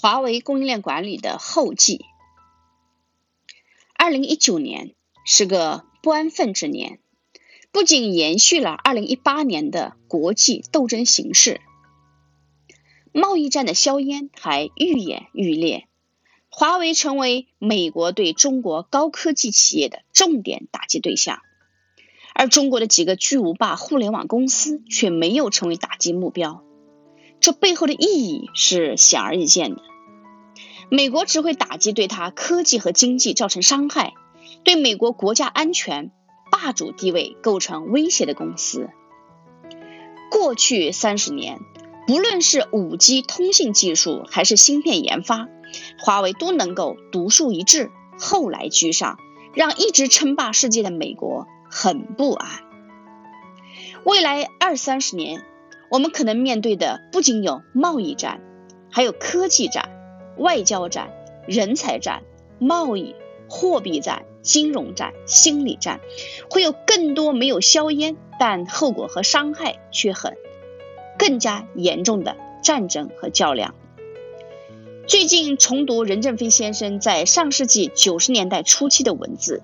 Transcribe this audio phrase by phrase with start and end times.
[0.00, 2.04] 华为供应链管理的后继。
[3.96, 4.94] 二零一九年
[5.26, 7.00] 是个不安分之年，
[7.72, 11.60] 不仅延续了二零一八年的国际斗争形势，
[13.10, 15.88] 贸易战的硝烟还愈演愈烈，
[16.48, 21.40] 华为成为美国对中国高科技企业的重点打击对象，
[22.36, 26.62] 而中国的几个巨无霸互联网公司却没有成为打击目标。
[27.40, 29.82] 这背后的意义是显而易见的。
[30.90, 34.14] 美国只会打击对它科技和经济造成伤害、
[34.64, 36.10] 对美国国家安全、
[36.50, 38.88] 霸主地位构成威胁的公司。
[40.30, 41.58] 过去三十年，
[42.06, 45.48] 不论是五 G 通信技术还是芯片研发，
[45.98, 49.18] 华为都能够独树一帜、后来居上，
[49.54, 52.48] 让一直称霸世界的美国很不安。
[54.04, 55.44] 未来二三十年。
[55.90, 58.42] 我们可能面对的不仅有贸易战，
[58.90, 59.88] 还有科技战、
[60.38, 61.10] 外交战、
[61.46, 62.22] 人才战、
[62.58, 63.14] 贸易、
[63.48, 66.00] 货币战、金融战、心理战，
[66.48, 70.36] 会有更多没有硝烟，但后果和伤害却很
[71.18, 73.74] 更加严重的战争和较量。
[75.06, 79.62] 最近重读任正非先生在上世纪九十年代初期的文字，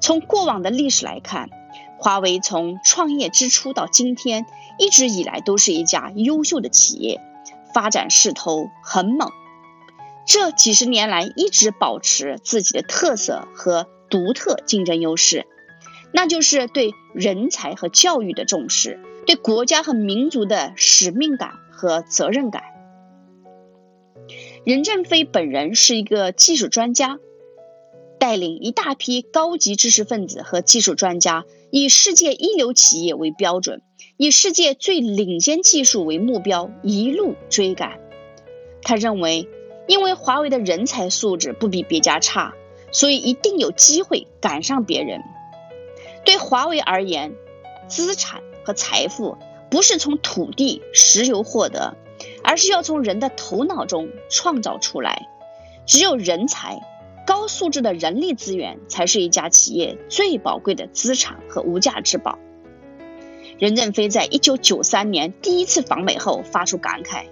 [0.00, 1.48] 从过往的历史来看，
[1.98, 4.46] 华为从创业之初到今天。
[4.80, 7.20] 一直以来都是一家优秀的企业，
[7.74, 9.28] 发展势头很猛。
[10.28, 15.46] 这几十年来一直保持自己的特色和独特竞争优势，
[16.12, 22.62] 那就是对人才和教育的重视，对国家和民族的使命感和责任感。
[24.66, 27.18] 任正非本人是一个技术专家，
[28.20, 33.80] 带领一大批高级知识分子和技术专家，以世界一流企业为标准。
[34.18, 37.98] 以世界最领先技术为目标，一路追赶。
[38.82, 39.48] 他认为，
[39.88, 42.54] 因为华为的人才素质不比别家差，
[42.92, 45.22] 所以一定有机会赶上别人。
[46.24, 47.34] 对华为而言，
[47.88, 49.38] 资产和财富
[49.70, 51.96] 不是从土地、石油获得，
[52.44, 55.26] 而是要从人的头脑中创造出来。
[55.86, 56.82] 只有人才、
[57.26, 62.38] 高素质的人力资源，才是一家企业最宝贵的资产和无价之宝。
[63.58, 67.24] 任正非在一九九三年第一次访美后发出感慨：“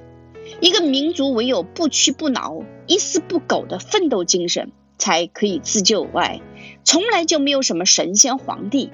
[0.60, 6.02] 一个民族唯有不屈不挠、一丝不苟的奋斗精神，才可以自救。
[6.02, 6.40] 外，
[6.84, 8.90] 从来就没有什么神仙皇帝。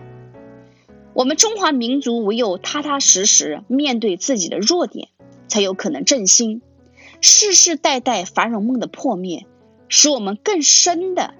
[1.14, 5.08] 我们中华民族唯有踏踏实实面对自己的弱点，
[5.48, 6.62] 才有可能振兴。
[7.20, 9.46] 世世代代繁荣梦的破灭，
[9.88, 11.34] 使我们更深的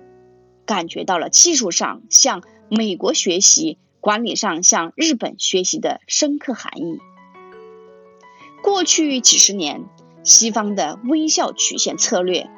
[0.66, 6.98] 感觉到了技术上向美国学习。”管理上向日本学习的深刻含义。
[8.60, 9.84] 过去几十年，
[10.24, 12.48] 西方的微笑曲线策略，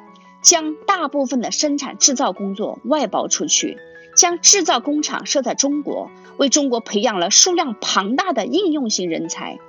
[0.41, 3.77] 将大部分的生产制造工作外包出去，
[4.15, 9.59] 将制造工厂设在中国，为中国培养了数量庞大的应用型人才，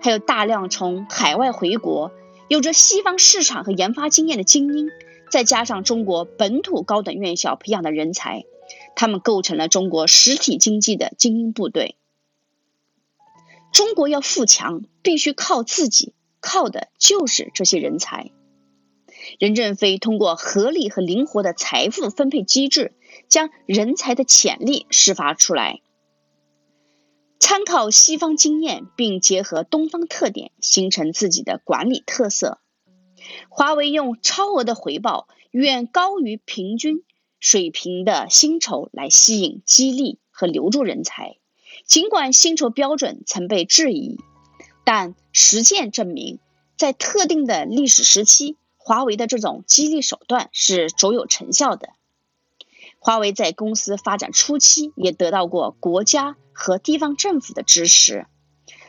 [0.00, 2.12] 还有大量从海外回国、
[2.48, 4.88] 有着西方市场和研发经验的精英，
[5.30, 8.44] 再加上中国本土高等院校培养的人才。
[8.96, 11.96] 他们构成了中国实体经济的精英部队。
[13.72, 18.30] 中国要富强，必须靠自己，靠的就是这些人才。
[19.38, 22.92] 任正非通过合理和灵活的财富分配机制，
[23.28, 25.80] 将人才的潜力释发出来。
[27.40, 32.58] 参考西方经验，并结合东方特点，形成自己的管理特色。
[33.48, 37.02] 华为用超额的回报，远高于平均。
[37.40, 41.36] 水平的薪酬来吸引、激励和留住人才。
[41.86, 44.18] 尽管薪酬标准曾被质疑，
[44.84, 46.38] 但实践证明，
[46.76, 51.88] 在特定的历史时期，华为的这种激励手段是卓有成效的。
[52.98, 58.26] 华为在公司发展初期也得到过国家和地方政府的支持，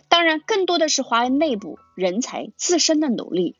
[0.07, 3.55] 当然，更多的是华为内部人才自身的努力。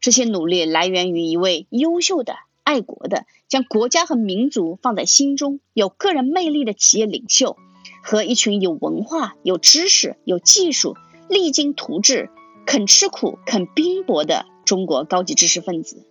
[0.00, 2.36] 这些努力来源于一位优秀的。
[2.64, 7.56] 爱国的，将国家和民族放在心中，有个人魅力的企业领袖，
[8.04, 10.96] 和一群有文化、有知识、有技术、
[11.32, 12.30] 励精图治、
[12.66, 16.06] 肯吃苦、肯拼搏的中国高级知识分子。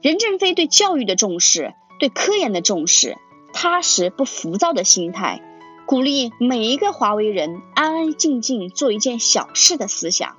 [0.00, 3.16] 任正非对教育的重视，对科研的重视，
[3.52, 5.42] 踏实不浮躁的心态，
[5.86, 10.36] 鼓励每一个华为人安安静静做一件小事的思想，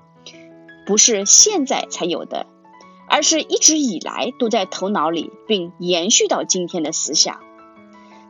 [0.85, 2.45] 不是现在才有的。
[3.11, 7.39] 而是一直以来都在头脑里，并延续到今天的思想。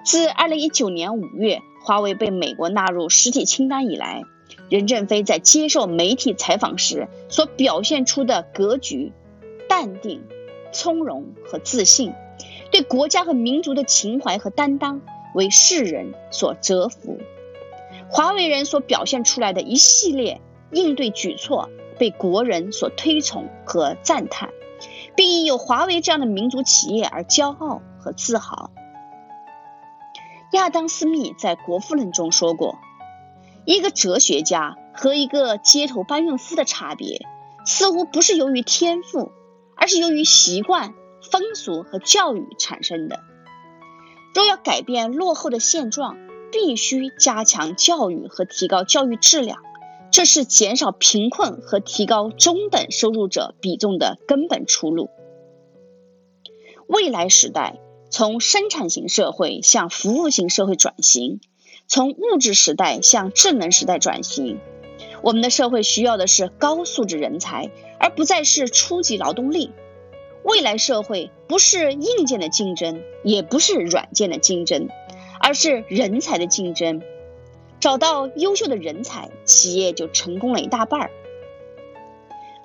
[0.05, 4.23] 自二零一九年五月，华为被美国纳入实体清单以来，
[4.69, 9.11] 任正非在接受媒体采访时所表现出的格局、
[9.67, 10.23] 淡定、
[10.71, 12.13] 从容和自信，
[12.71, 15.01] 对国家和民族的情怀和担当
[15.33, 17.17] 为世人所折服。
[18.09, 20.41] 华为人所表现出来的一系列
[20.71, 24.49] 应对举措，被国人所推崇和赞叹，
[25.15, 28.71] 并因有华为这样的民族企业而骄傲和自豪。
[30.53, 32.79] 亚当·斯密在《国富论》中说过
[33.69, 37.27] ：“一个哲学家和一个街头搬运夫的差别，
[37.67, 39.31] 似乎不是由于天赋，
[39.75, 43.19] 而是由于习惯、风俗和教育产生的。
[44.33, 46.17] 若要改变落后的现状，
[46.51, 49.59] 必须加强教育和提高教育质量，
[50.09, 55.11] 这是减少贫困和提高中等收入者比重的根本出路。
[56.87, 57.79] 未来时代。”
[58.11, 61.41] 从生产型社会向服务型社会转型，
[61.89, 64.59] 从物质时代向智能时代转型，
[65.23, 69.71] 我们的社会需要的是高素质人才，而不再是初级劳动力。
[70.43, 74.87] 未来社会不是硬件的竞争，也不是软件的竞争，
[75.41, 77.01] 而是人才的竞争。
[77.79, 81.11] 找到优秀的人才，企业就成功了一大半儿。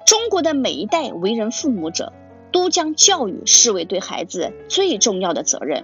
[0.06, 2.12] 中国的每一代为人父母者。
[2.52, 5.82] 都将教育视为对孩子最重要的责任，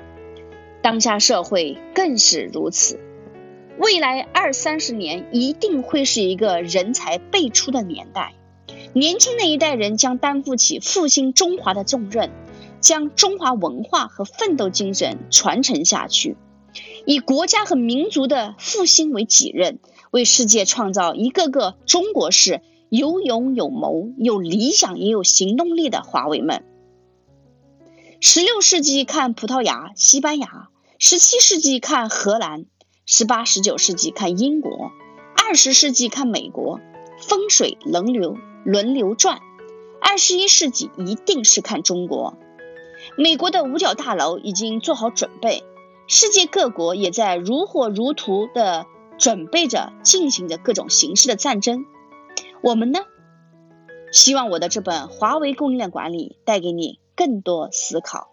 [0.83, 3.01] 当下社会更是如此。
[3.81, 8.35] 未来二三十年一定会是一个人才辈出的年代，
[8.93, 12.31] 年轻的一代人将担负起复兴中华的重任，
[12.83, 16.37] 将中华文化和奋斗精神传承下去，
[17.07, 19.79] 以国家和民族的复兴为己任，
[20.11, 22.61] 为世界创造一个个中国式。
[22.91, 26.65] 有勇有谋、有理想也有行动力的华为们。
[28.21, 30.69] 十六世纪看葡萄牙、西班牙，
[30.99, 32.65] 十七世纪看荷兰，
[33.13, 34.93] 十八、十九世纪看英国，
[35.37, 36.79] 二十世纪看美国，
[37.19, 39.41] 风水轮流轮流转。
[40.01, 42.39] 二十一世纪一定是看中国。
[43.19, 45.65] 美国的五角大楼已经做好准备，
[46.07, 48.87] 世界各国也在如火如荼的
[49.19, 51.87] 准备着进行着各种形式的战争。
[52.63, 53.01] 我们呢？
[54.13, 58.30] 希望我的这本《华为供应链管理》带给你更多思考。